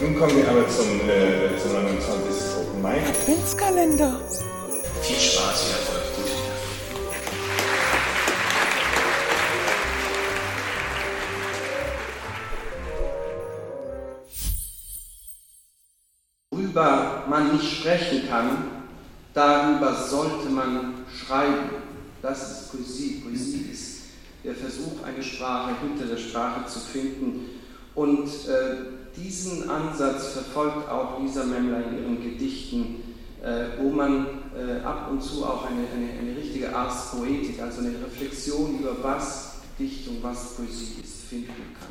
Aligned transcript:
Nun 0.00 0.18
kommen 0.18 0.36
wir 0.36 0.48
aber 0.48 0.68
zum, 0.68 1.08
äh, 1.08 1.56
zum 1.56 1.72
29. 1.72 2.56
Open 2.58 2.82
Mic. 2.82 3.06
Adventskalender. 3.06 4.20
Viel 5.02 5.16
Spaß, 5.16 5.62
viel 5.62 5.72
Erfolg, 5.72 6.02
gute. 6.16 6.30
Worüber 16.50 17.24
man 17.28 17.52
nicht 17.52 17.78
sprechen 17.78 18.28
kann, 18.28 18.48
darüber 19.32 19.94
sollte 19.94 20.48
man 20.48 21.06
schreiben. 21.08 21.70
Das 22.20 22.50
ist 22.50 22.72
Poesie. 22.72 23.22
Poesie 23.24 23.70
ist 23.70 24.02
der 24.42 24.56
Versuch, 24.56 25.04
eine 25.04 25.22
Sprache 25.22 25.70
hinter 25.80 26.06
der 26.06 26.18
Sprache 26.18 26.66
zu 26.66 26.80
finden. 26.80 27.60
Und 27.94 28.26
äh, 28.48 29.03
diesen 29.16 29.68
Ansatz 29.68 30.28
verfolgt 30.28 30.88
auch 30.88 31.20
Lisa 31.20 31.44
Memmler 31.44 31.84
in 31.88 31.98
ihren 31.98 32.22
Gedichten, 32.22 33.02
äh, 33.42 33.78
wo 33.78 33.90
man 33.90 34.26
äh, 34.56 34.80
ab 34.84 35.10
und 35.10 35.22
zu 35.22 35.44
auch 35.44 35.66
eine, 35.66 35.80
eine, 35.80 36.18
eine 36.18 36.36
richtige 36.36 36.74
Ars 36.74 37.10
Poetik, 37.10 37.60
also 37.60 37.80
eine 37.80 37.90
Reflexion 37.90 38.78
über 38.78 38.96
was 39.02 39.56
Dichtung, 39.78 40.18
was 40.22 40.54
Poesie 40.54 41.02
ist, 41.02 41.24
finden 41.28 41.74
kann. 41.78 41.88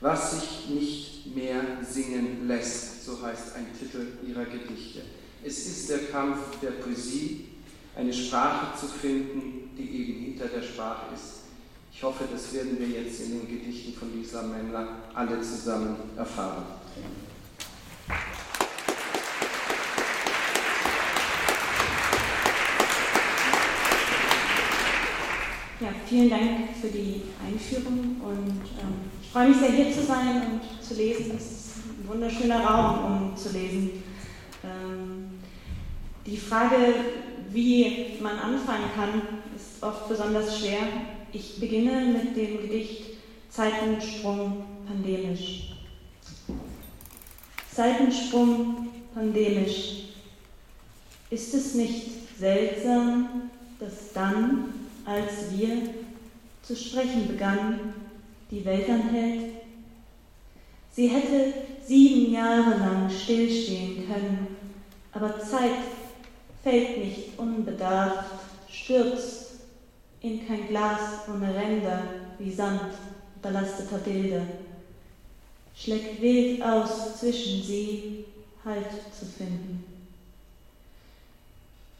Was 0.00 0.32
sich 0.32 0.68
nicht 0.68 1.34
mehr 1.34 1.60
singen 1.88 2.46
lässt, 2.46 3.04
so 3.04 3.20
heißt 3.22 3.56
ein 3.56 3.66
Titel 3.78 4.06
ihrer 4.26 4.44
Gedichte. 4.44 5.00
Es 5.44 5.66
ist 5.66 5.88
der 5.88 5.98
Kampf 5.98 6.38
der 6.62 6.72
Poesie, 6.72 7.46
eine 7.96 8.12
Sprache 8.12 8.78
zu 8.78 8.86
finden, 8.86 9.70
die 9.76 9.82
eben 9.82 10.24
hinter 10.24 10.46
der 10.46 10.62
Sprache 10.62 11.14
ist. 11.14 11.47
Ich 11.98 12.04
hoffe, 12.04 12.28
das 12.30 12.54
werden 12.54 12.78
wir 12.78 12.86
jetzt 12.86 13.22
in 13.22 13.40
den 13.40 13.48
Gedichten 13.48 13.92
von 13.92 14.16
Lisa 14.16 14.40
Memmler 14.42 14.98
alle 15.12 15.40
zusammen 15.40 15.96
erfahren. 16.16 16.62
Ja, 25.80 25.88
vielen 26.06 26.30
Dank 26.30 26.76
für 26.80 26.86
die 26.86 27.22
Einführung 27.44 28.20
und 28.24 28.60
ähm, 28.78 29.10
ich 29.20 29.30
freue 29.30 29.48
mich 29.48 29.58
sehr, 29.58 29.72
hier 29.72 29.92
zu 29.92 30.04
sein 30.04 30.52
und 30.52 30.80
zu 30.80 30.94
lesen. 30.94 31.32
Es 31.36 31.50
ist 31.50 31.76
ein 31.78 32.06
wunderschöner 32.06 32.64
Raum, 32.64 33.30
um 33.32 33.36
zu 33.36 33.48
lesen. 33.48 34.04
Ähm, 34.62 35.30
die 36.24 36.36
Frage, 36.36 36.76
wie 37.50 38.20
man 38.20 38.38
anfangen 38.38 38.88
kann, 38.94 39.20
ist 39.56 39.82
oft 39.82 40.08
besonders 40.08 40.60
schwer. 40.60 41.17
Ich 41.30 41.60
beginne 41.60 42.06
mit 42.06 42.34
dem 42.34 42.62
Gedicht 42.62 43.02
Zeitensprung 43.50 44.64
pandemisch. 44.86 45.74
Zeitensprung 47.70 48.88
pandemisch. 49.14 50.04
Ist 51.28 51.52
es 51.52 51.74
nicht 51.74 52.38
seltsam, 52.38 53.50
dass 53.78 54.12
dann, 54.14 54.72
als 55.04 55.54
wir 55.54 55.82
zu 56.62 56.74
sprechen 56.74 57.28
begannen, 57.28 57.92
die 58.50 58.64
Welt 58.64 58.88
anhält? 58.88 59.52
Sie 60.92 61.08
hätte 61.08 61.52
sieben 61.86 62.32
Jahre 62.32 62.78
lang 62.78 63.10
stillstehen 63.10 64.06
können, 64.06 64.56
aber 65.12 65.38
Zeit 65.40 65.76
fällt 66.62 66.98
nicht 67.04 67.38
unbedarft, 67.38 68.30
stürzt 68.70 69.47
in 70.20 70.46
kein 70.46 70.68
Glas 70.68 71.28
ohne 71.32 71.54
Ränder 71.54 72.02
wie 72.38 72.52
Sand 72.52 72.92
belasteter 73.40 73.98
Bilder, 73.98 74.42
schlägt 75.74 76.20
wild 76.20 76.62
aus 76.62 77.18
zwischen 77.18 77.62
sie 77.62 78.24
Halt 78.64 79.14
zu 79.18 79.24
finden. 79.24 79.84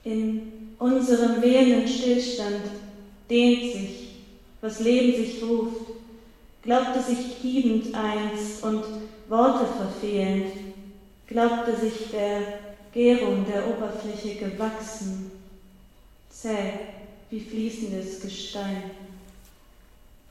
In 0.05 0.75
unserem 0.79 1.41
wählenden 1.41 1.89
Stillstand 1.89 2.65
dehnt 3.31 3.73
sich, 3.73 4.09
was 4.61 4.81
Leben 4.81 5.17
sich 5.17 5.43
ruft, 5.43 5.93
glaubte 6.63 7.01
sich 7.01 7.37
hiebend 7.41 7.95
einst 7.95 8.63
und 8.65 8.85
Worte 9.29 9.67
verfehlend, 9.67 10.53
glaubte 11.27 11.75
sich 11.77 12.11
der 12.11 12.59
Gärung 12.93 13.47
der 13.47 13.69
Oberfläche 13.69 14.35
gewachsen, 14.35 15.31
zäh 16.29 16.73
wie 17.31 17.41
fließendes 17.41 18.21
Gestein. 18.21 18.91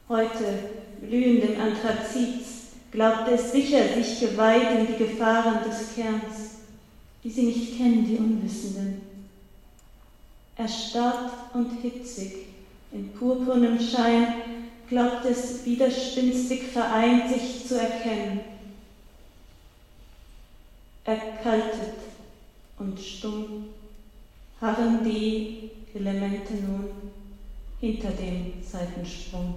Heute, 0.09 0.59
blühendem 1.01 1.59
Anthrazits, 1.59 2.67
glaubte 2.91 3.31
es 3.31 3.51
sicher 3.51 3.83
sich 3.93 4.19
geweiht 4.19 4.79
in 4.79 4.87
die 4.87 4.97
Gefahren 4.97 5.63
des 5.63 5.93
Kerns, 5.95 6.57
die 7.23 7.29
sie 7.29 7.43
nicht 7.43 7.77
kennen, 7.77 8.05
die 8.05 8.17
Unwissenden. 8.17 9.01
Erstarrt 10.55 11.31
und 11.53 11.81
hitzig, 11.81 12.47
in 12.91 13.11
purpurnem 13.13 13.79
Schein, 13.79 14.33
glaubt 14.89 15.25
es 15.25 15.65
widerspinstig 15.65 16.63
vereint 16.63 17.29
sich 17.29 17.67
zu 17.67 17.79
erkennen. 17.79 18.39
Erkaltet 21.03 21.95
und 22.79 22.99
stumm 22.99 23.65
harren 24.59 25.03
die 25.03 25.69
Elemente 25.97 26.53
nun 26.53 27.11
hinter 27.79 28.11
dem 28.11 28.53
Seitensprung. 28.63 29.55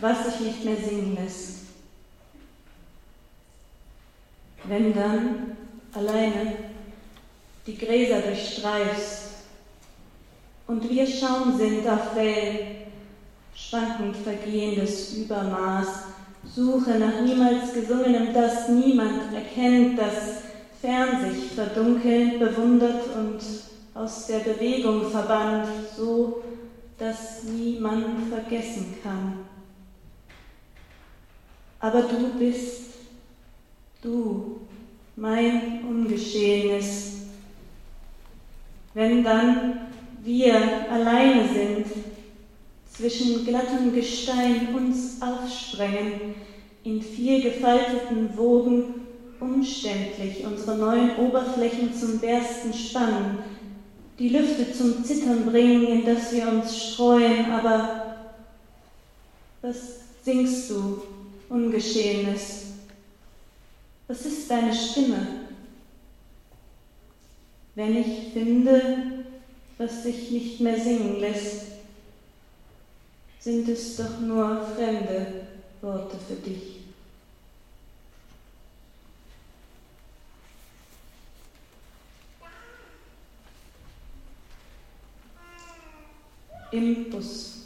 Was 0.00 0.24
sich 0.24 0.40
nicht 0.40 0.64
mehr 0.64 0.76
singen 0.76 1.14
lässt. 1.14 1.58
Wenn 4.64 4.94
dann 4.94 5.56
alleine 5.92 6.54
die 7.66 7.76
Gräser 7.76 8.20
durchstreifst 8.20 9.30
und 10.66 10.88
wir 10.88 11.06
Schaum 11.06 11.58
sind 11.58 11.86
auf 11.88 12.14
Wellen, 12.14 12.86
schwankend 13.54 14.16
vergehendes 14.16 15.14
Übermaß, 15.14 15.88
Suche 16.44 16.98
nach 16.98 17.20
niemals 17.20 17.72
gesungenem, 17.74 18.32
das 18.32 18.68
niemand 18.68 19.34
erkennt, 19.34 19.98
das 19.98 20.42
fern 20.80 21.20
sich 21.22 21.52
verdunkelnd 21.52 22.38
bewundert 22.38 23.14
und 23.14 23.40
aus 23.94 24.26
der 24.26 24.38
Bewegung 24.38 25.10
verbannt, 25.10 25.68
so 25.96 26.42
dass 26.98 27.44
niemand 27.44 28.28
vergessen 28.28 28.96
kann. 29.02 29.46
Aber 31.78 32.02
du 32.02 32.38
bist, 32.38 32.94
du, 34.02 34.60
mein 35.16 35.84
Ungeschehenes. 35.84 37.22
Wenn 38.92 39.22
dann 39.22 39.80
wir 40.22 40.90
alleine 40.90 41.46
sind, 41.48 41.86
zwischen 43.00 43.46
glattem 43.46 43.94
Gestein 43.94 44.74
uns 44.74 45.22
aufsprengen, 45.22 46.34
in 46.84 47.00
vier 47.00 47.40
gefalteten 47.40 48.36
Wogen 48.36 49.06
umständlich 49.40 50.44
unsere 50.44 50.76
neuen 50.76 51.16
Oberflächen 51.16 51.94
zum 51.94 52.18
Bersten 52.18 52.74
spannen, 52.74 53.38
die 54.18 54.28
Lüfte 54.28 54.70
zum 54.72 55.02
Zittern 55.02 55.46
bringen, 55.46 55.86
in 55.86 56.04
das 56.04 56.30
wir 56.32 56.46
uns 56.48 56.76
streuen, 56.76 57.50
aber 57.50 58.16
was 59.62 60.00
singst 60.22 60.70
du, 60.70 61.02
Ungeschehenes? 61.48 62.66
Was 64.08 64.26
ist 64.26 64.50
deine 64.50 64.74
Stimme? 64.74 65.26
Wenn 67.74 67.96
ich 67.96 68.32
finde, 68.34 69.24
was 69.78 70.02
sich 70.02 70.30
nicht 70.30 70.60
mehr 70.60 70.78
singen 70.78 71.18
lässt, 71.18 71.79
sind 73.40 73.68
es 73.68 73.96
doch 73.96 74.20
nur 74.20 74.66
fremde 74.76 75.46
Worte 75.80 76.16
für 76.18 76.34
dich. 76.34 76.80
Im 86.72 87.10
Bus. 87.10 87.56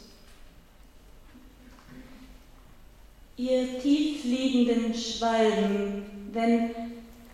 Ihr 3.37 3.79
tiefliegenden 3.79 4.95
Schwalben, 4.95 6.05
wenn 6.31 6.71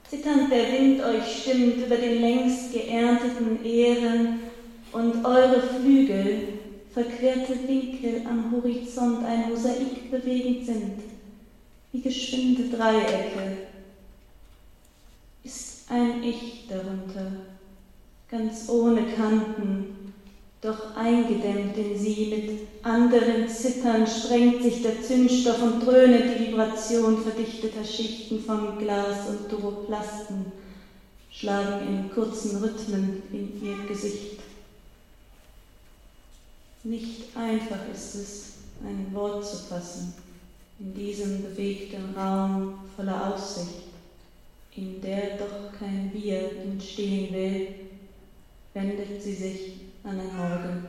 zitternd 0.09 0.51
der 0.51 0.73
Wind 0.73 1.01
euch 1.01 1.43
stimmt 1.43 1.85
über 1.85 1.95
den 1.95 2.19
längst 2.19 2.73
geernteten 2.73 3.63
Ähren 3.63 4.39
und 4.91 5.23
eure 5.23 5.61
Flügel 5.61 6.60
verquerte 6.93 7.67
Winkel 7.67 8.23
am 8.27 8.51
Horizont 8.51 9.23
ein 9.25 9.49
Mosaik 9.49 10.11
bewegend 10.11 10.65
sind, 10.65 11.01
wie 11.91 12.01
geschwinde 12.01 12.75
Dreiecke, 12.75 13.57
ist 15.43 15.89
ein 15.89 16.23
Ich 16.23 16.67
darunter, 16.67 17.31
ganz 18.29 18.69
ohne 18.69 19.03
Kanten, 19.15 20.13
doch 20.61 20.95
eingedämmt 20.95 21.75
in 21.77 21.97
sie. 21.97 22.27
Mit 22.27 22.85
anderen 22.85 23.47
Zittern 23.47 24.05
sprengt 24.05 24.61
sich 24.61 24.83
der 24.83 25.01
Zündstoff 25.01 25.61
und 25.61 25.79
dröhnet 25.79 26.37
die 26.37 26.47
Vibration 26.47 27.17
verdichteter 27.17 27.83
Schichten 27.83 28.39
von 28.39 28.77
Glas 28.77 29.27
und 29.29 29.51
Duroplasten, 29.51 30.51
schlagen 31.31 31.87
in 31.87 32.11
kurzen 32.11 32.57
Rhythmen 32.57 33.23
in 33.31 33.65
ihr 33.65 33.87
Gesicht. 33.87 34.50
Nicht 36.83 37.37
einfach 37.37 37.87
ist 37.93 38.15
es, 38.15 38.53
ein 38.83 39.13
Wort 39.13 39.45
zu 39.45 39.57
fassen 39.57 40.15
in 40.79 40.95
diesem 40.95 41.43
bewegten 41.43 42.15
Raum 42.15 42.79
voller 42.95 43.35
Aussicht, 43.35 43.83
in 44.75 44.99
der 44.99 45.37
doch 45.37 45.77
kein 45.77 46.11
Wir 46.11 46.59
entstehen 46.59 47.31
will, 47.35 47.67
wendet 48.73 49.21
sie 49.21 49.35
sich 49.35 49.73
an 50.03 50.17
den 50.17 50.35
Morgen. 50.35 50.87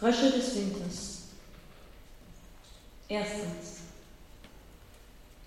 Frösche 0.00 0.30
des 0.30 0.56
Winters. 0.56 1.14
Erstens. 3.08 3.80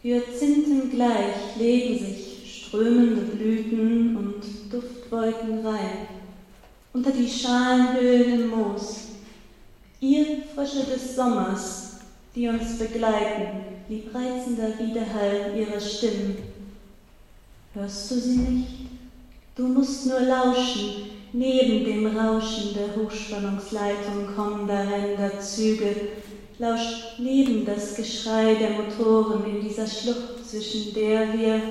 Hyazinthen 0.03 0.91
gleich 0.91 1.57
legen 1.57 1.97
sich 1.97 2.65
strömende 2.67 3.21
Blüten 3.21 4.15
und 4.15 4.43
Duftwolken 4.71 5.65
rein 5.65 6.07
unter 6.93 7.11
die 7.11 7.29
Schalenhöhlen 7.29 8.41
im 8.41 8.49
Moos. 8.49 9.07
Ihr 9.99 10.43
Frösche 10.53 10.83
des 10.83 11.15
Sommers, 11.15 11.97
die 12.35 12.47
uns 12.47 12.77
begleiten, 12.77 13.61
liebreizender 13.89 14.77
Widerhall 14.79 15.53
ihrer 15.57 15.79
Stimmen. 15.79 16.37
Hörst 17.73 18.11
du 18.11 18.15
sie 18.15 18.37
nicht? 18.37 18.87
Du 19.55 19.67
musst 19.67 20.05
nur 20.05 20.21
lauschen, 20.21 21.09
neben 21.33 21.85
dem 21.85 22.17
Rauschen 22.17 22.75
der 22.75 22.95
Hochspannungsleitung 22.95 24.35
kommender 24.35 24.87
Renderzüge, 24.87 25.95
lausch 26.59 27.17
neben 27.19 27.65
das 27.65 27.95
Geschrei 27.95 28.55
der 28.55 28.71
Motoren 28.71 29.45
in 29.45 29.61
dieser 29.61 29.87
Schlucht, 29.87 30.45
zwischen 30.47 30.93
der 30.93 31.33
wir 31.33 31.61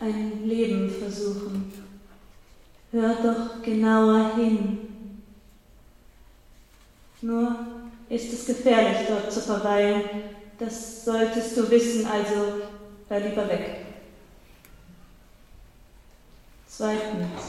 ein 0.00 0.44
Leben 0.44 0.90
versuchen. 0.90 1.72
Hör 2.90 3.14
doch 3.14 3.62
genauer 3.62 4.34
hin. 4.36 4.78
Nur 7.22 7.56
ist 8.08 8.32
es 8.32 8.46
gefährlich, 8.46 9.08
dort 9.08 9.32
zu 9.32 9.40
verweilen. 9.40 10.02
Das 10.58 11.04
solltest 11.04 11.56
du 11.56 11.70
wissen, 11.70 12.06
also 12.06 12.62
hör 13.08 13.20
lieber 13.20 13.48
weg. 13.48 13.86
Zweitens. 16.66 17.42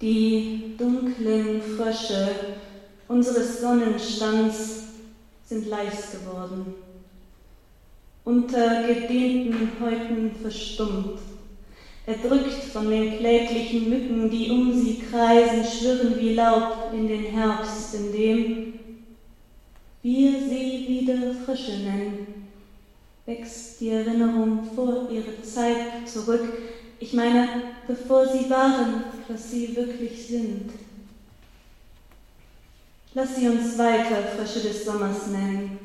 Die 0.00 0.74
dunklen 0.76 1.62
Frösche 1.62 2.28
unseres 3.12 3.60
Sonnenstands 3.60 4.84
sind 5.44 5.68
leis 5.68 6.12
geworden, 6.12 6.74
unter 8.24 8.82
gedehnten 8.86 9.68
Häuten 9.80 10.32
verstummt 10.40 11.18
erdrückt 12.06 12.64
von 12.72 12.90
den 12.90 13.18
kläglichen 13.18 13.90
Mücken, 13.90 14.30
die 14.30 14.50
um 14.50 14.72
sie 14.72 14.98
kreisen, 15.10 15.62
schwirren 15.62 16.18
wie 16.18 16.34
Laub 16.34 16.92
in 16.92 17.06
den 17.06 17.26
Herbst, 17.26 17.94
in 17.94 18.12
dem 18.12 18.72
wir 20.00 20.32
sie 20.40 20.86
wieder 20.88 21.34
Frische 21.44 21.78
nennen. 21.78 22.48
Wächst 23.26 23.80
die 23.80 23.90
Erinnerung 23.90 24.64
vor 24.74 25.08
ihre 25.10 25.42
Zeit 25.42 26.08
zurück, 26.08 26.48
ich 26.98 27.12
meine, 27.12 27.46
bevor 27.86 28.26
sie 28.26 28.48
waren, 28.50 29.04
was 29.28 29.50
sie 29.50 29.76
wirklich 29.76 30.26
sind. 30.26 30.70
Lass 33.14 33.36
sie 33.36 33.46
uns 33.46 33.76
weiter 33.76 34.22
Frische 34.22 34.66
des 34.66 34.86
Sommers 34.86 35.26
nennen 35.26 35.78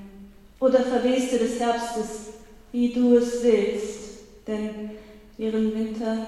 oder 0.59 0.81
Verweste 0.81 1.38
des 1.38 1.59
Herbstes, 1.59 2.27
wie 2.71 2.94
du 2.94 3.15
es 3.15 3.44
willst, 3.44 4.00
denn 4.47 4.91
Ihren 5.38 5.74
Winter 5.74 6.25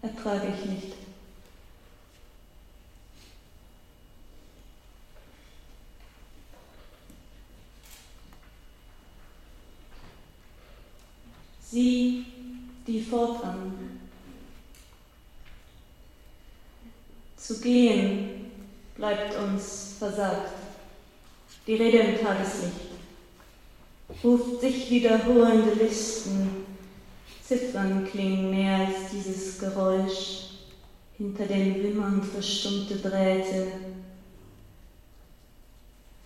ertrage 0.00 0.52
ich 0.56 0.70
nicht. 0.70 0.92
Sie, 11.70 12.24
die 12.86 13.02
fortan. 13.02 14.00
Zu 17.36 17.60
gehen 17.60 18.39
bleibt 19.00 19.34
uns 19.34 19.94
versagt. 19.98 20.52
Die 21.66 21.74
Rede 21.74 21.98
im 21.98 22.20
Tageslicht. 22.20 22.90
Ruft 24.22 24.60
sich 24.60 24.90
wiederholende 24.90 25.72
Listen. 25.72 26.66
Ziffern 27.42 28.06
klingen 28.06 28.50
mehr 28.50 28.86
als 28.86 29.10
dieses 29.10 29.58
Geräusch, 29.58 30.50
hinter 31.16 31.46
den 31.46 31.82
Wimmern 31.82 32.22
verstummte 32.22 32.96
Drähte, 32.96 33.66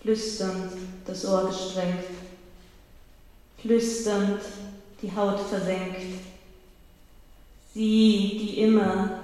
flüsternd 0.03 0.73
das 1.07 1.25
Ohr 1.25 1.47
gestrengt, 1.47 2.05
flüsternd 3.63 4.41
die 5.01 5.15
Haut 5.15 5.41
versenkt. 5.41 6.21
Sie, 7.73 8.39
die 8.39 8.61
immer, 8.61 9.21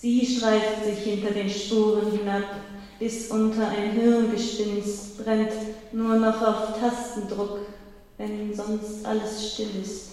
sie 0.00 0.26
streift 0.26 0.84
sich 0.84 0.98
hinter 0.98 1.30
den 1.30 1.48
Spuren 1.48 2.10
hinab, 2.12 2.44
bis 2.98 3.30
unter 3.30 3.68
ein 3.68 3.92
Hirngespinst 3.92 5.18
brennt, 5.18 5.52
nur 5.92 6.16
noch 6.16 6.40
auf 6.42 6.78
Tastendruck, 6.78 7.60
wenn 8.18 8.54
sonst 8.54 9.04
alles 9.04 9.52
still 9.52 9.80
ist. 9.80 10.10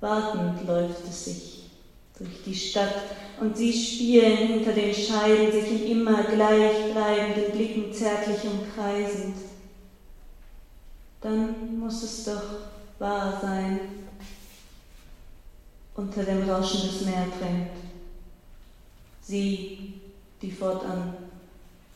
Wartend 0.00 0.66
läuft 0.66 1.06
es 1.08 1.24
sich 1.24 1.64
durch 2.18 2.42
die 2.44 2.54
Stadt 2.54 3.02
und 3.40 3.56
sie 3.56 3.72
spielen 3.72 4.36
hinter 4.36 4.72
den 4.72 4.94
Scheiben, 4.94 5.50
sich 5.52 5.70
in 5.70 5.86
immer 5.98 6.24
gleichbleibenden 6.24 7.52
Blicken 7.52 7.92
zärtlich 7.92 8.44
umkreisend. 8.44 9.36
Dann 11.20 11.78
muss 11.78 12.02
es 12.02 12.24
doch 12.24 12.42
wahr 12.98 13.38
sein, 13.40 13.80
unter 15.94 16.22
dem 16.22 16.48
Rauschen 16.48 16.88
des 16.88 17.02
Meer 17.02 17.26
drängt. 17.38 17.79
Sie, 19.30 20.00
die 20.42 20.50
fortan 20.50 21.14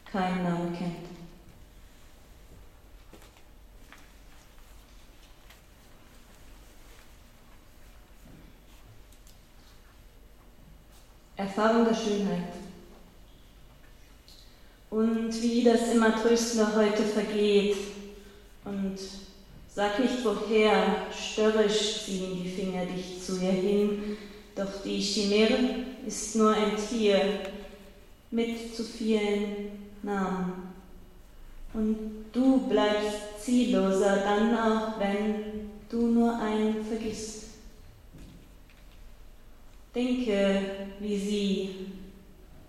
keinen 0.04 0.44
Namen 0.44 0.72
kennt. 0.72 1.08
Erfahrung 11.34 11.84
der 11.84 11.94
Schönheit. 11.96 12.52
Und 14.90 15.42
wie 15.42 15.64
das 15.64 15.92
immer 15.92 16.14
Tröstler 16.14 16.76
heute 16.76 17.02
vergeht 17.02 17.76
und 18.64 18.96
sag 19.74 19.98
nicht 19.98 20.24
woher, 20.24 21.08
störrisch 21.10 22.04
ziehen 22.04 22.44
die 22.44 22.48
Finger 22.48 22.86
dich 22.86 23.20
zu 23.20 23.40
ihr 23.40 23.50
hin, 23.50 24.16
doch 24.54 24.82
die 24.84 25.00
Chimäre 25.00 25.58
ist 26.06 26.36
nur 26.36 26.50
ein 26.50 26.72
Tier 26.76 27.40
mit 28.30 28.74
zu 28.74 28.84
vielen 28.84 29.70
Namen. 30.02 30.74
Und 31.72 32.26
du 32.32 32.68
bleibst 32.68 33.40
zielloser 33.40 34.18
dann 34.18 34.56
auch, 34.56 35.00
wenn 35.00 35.70
du 35.90 36.06
nur 36.06 36.38
einen 36.38 36.84
vergisst. 36.84 37.44
Denke 39.94 40.60
wie 41.00 41.18
sie. 41.18 41.70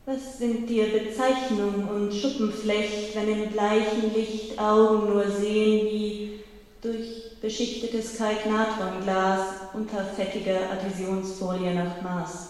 Was 0.08 0.38
sind 0.38 0.70
dir 0.70 0.86
Bezeichnung 0.86 1.88
und 1.90 2.14
Schuppenflecht, 2.14 3.16
wenn 3.16 3.44
im 3.44 3.52
gleichen 3.52 4.14
Licht 4.14 4.60
Augen 4.60 5.12
nur 5.12 5.28
sehen 5.28 5.88
wie 5.88 6.40
durch 6.80 7.25
beschichtetes 7.46 8.18
Kalknatronglas 8.18 9.42
unter 9.74 10.04
fettiger 10.04 10.72
Adhäsionsfolie 10.72 11.74
nach 11.74 12.02
Maß? 12.02 12.50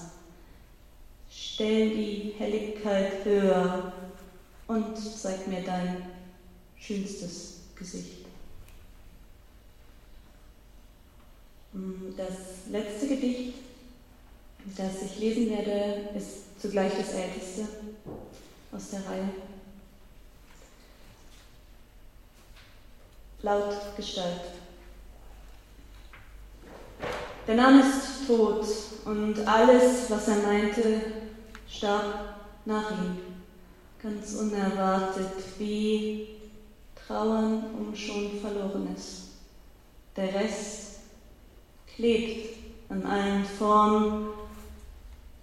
Stell 1.30 1.90
die 1.90 2.34
Helligkeit 2.38 3.26
höher 3.26 3.92
und 4.68 4.98
zeig 4.98 5.48
mir 5.48 5.62
dein 5.62 6.06
schönstes 6.80 7.60
Gesicht. 7.76 8.26
Hm, 11.74 12.14
das 12.16 12.72
letzte 12.72 13.08
Gedicht 13.10 13.66
das 14.78 15.04
ich 15.04 15.20
lesen 15.20 15.50
werde, 15.52 16.10
ist 16.18 16.60
zugleich 16.60 16.92
das 16.98 17.14
älteste 17.14 17.68
aus 18.72 18.90
der 18.90 19.06
Reihe. 19.06 19.30
Laut 23.44 23.96
Gestalt. 23.96 24.55
Der 27.48 27.56
Name 27.56 27.82
ist 27.82 28.26
tot 28.26 28.66
und 29.06 29.48
alles, 29.48 30.10
was 30.10 30.28
er 30.30 30.38
meinte, 30.38 31.02
starb 31.70 32.38
nach 32.66 32.90
ihm, 32.90 33.18
ganz 34.02 34.34
unerwartet, 34.34 35.32
wie 35.60 36.28
Trauern 36.96 37.66
um 37.78 37.96
schon 37.96 38.40
Verlorenes. 38.42 39.28
Der 40.16 40.34
Rest 40.34 41.02
klebt 41.96 42.56
an 42.90 43.06
allen 43.06 43.46
Formen, 43.46 44.30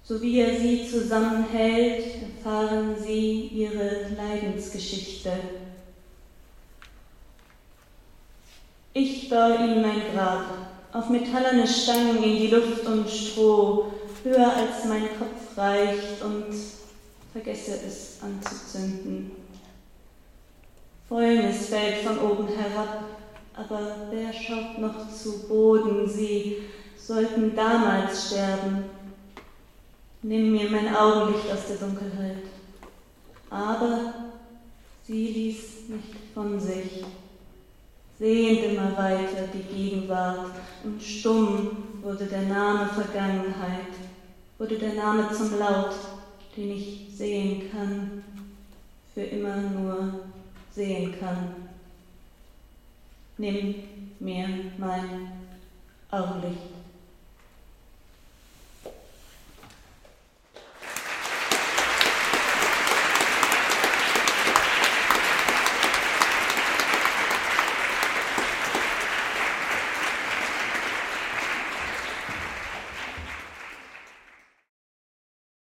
so 0.02 0.20
wie 0.20 0.40
er 0.40 0.58
sie 0.58 0.88
zusammenhält, 0.90 2.04
erfahren 2.20 2.96
sie 2.98 3.46
ihre 3.46 4.08
Leidensgeschichte. 4.16 5.32
Ich 8.92 9.30
baue 9.30 9.54
ihm 9.54 9.82
mein 9.82 10.02
Grab, 10.12 10.71
auf 10.92 11.08
metallene 11.08 11.66
Stangen 11.66 12.22
in 12.22 12.36
die 12.36 12.48
Luft 12.48 12.86
und 12.86 13.08
Stroh, 13.08 13.92
höher 14.22 14.52
als 14.52 14.84
mein 14.86 15.08
Kopf 15.18 15.56
reicht 15.56 16.22
und 16.22 16.54
vergesse 17.32 17.78
es 17.86 18.18
anzuzünden. 18.22 19.32
Fäulnis 21.08 21.66
fällt 21.66 22.04
von 22.04 22.18
oben 22.18 22.48
herab, 22.48 23.04
aber 23.54 23.96
wer 24.10 24.32
schaut 24.32 24.78
noch 24.78 25.10
zu 25.10 25.48
Boden? 25.48 26.08
Sie 26.08 26.58
sollten 26.96 27.54
damals 27.54 28.28
sterben. 28.28 28.84
Nimm 30.22 30.52
mir 30.52 30.70
mein 30.70 30.94
Augenlicht 30.94 31.50
aus 31.52 31.66
der 31.68 31.76
Dunkelheit. 31.76 32.44
Aber 33.50 34.14
sie 35.06 35.26
ließ 35.26 35.88
nicht 35.88 36.16
von 36.32 36.58
sich, 36.60 37.04
sehend 38.22 38.62
immer 38.62 38.96
weiter 38.96 39.48
die 39.52 39.64
Gegenwart, 39.64 40.52
und 40.84 41.02
stumm 41.02 41.76
wurde 42.02 42.26
der 42.26 42.42
Name 42.42 42.86
Vergangenheit, 42.86 43.94
wurde 44.58 44.78
der 44.78 44.94
Name 44.94 45.28
zum 45.32 45.58
Laut, 45.58 45.92
den 46.56 46.70
ich 46.70 47.08
sehen 47.12 47.68
kann, 47.72 48.22
für 49.12 49.22
immer 49.22 49.56
nur 49.56 50.20
sehen 50.70 51.16
kann. 51.18 51.52
Nimm 53.38 53.74
mir 54.20 54.46
mein 54.78 55.32
Augenlicht. 56.12 56.81